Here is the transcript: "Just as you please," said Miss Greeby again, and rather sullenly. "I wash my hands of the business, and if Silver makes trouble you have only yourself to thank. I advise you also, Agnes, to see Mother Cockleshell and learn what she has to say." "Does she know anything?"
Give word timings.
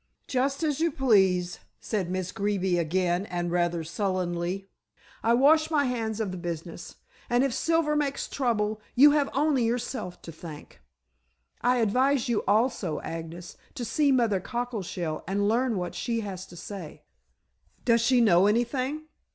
"Just 0.25 0.63
as 0.63 0.79
you 0.79 0.91
please," 0.91 1.59
said 1.79 2.09
Miss 2.09 2.31
Greeby 2.31 2.79
again, 2.79 3.27
and 3.27 3.51
rather 3.51 3.83
sullenly. 3.83 4.67
"I 5.21 5.35
wash 5.35 5.69
my 5.69 5.85
hands 5.85 6.19
of 6.19 6.31
the 6.31 6.39
business, 6.39 6.95
and 7.29 7.43
if 7.43 7.53
Silver 7.53 7.95
makes 7.95 8.27
trouble 8.27 8.81
you 8.95 9.11
have 9.11 9.29
only 9.31 9.63
yourself 9.63 10.19
to 10.23 10.31
thank. 10.31 10.81
I 11.61 11.77
advise 11.77 12.27
you 12.27 12.43
also, 12.47 12.99
Agnes, 13.01 13.57
to 13.75 13.85
see 13.85 14.11
Mother 14.11 14.39
Cockleshell 14.39 15.23
and 15.27 15.47
learn 15.47 15.77
what 15.77 15.93
she 15.93 16.21
has 16.21 16.47
to 16.47 16.55
say." 16.55 17.03
"Does 17.85 18.01
she 18.01 18.21
know 18.21 18.47
anything?" 18.47 19.03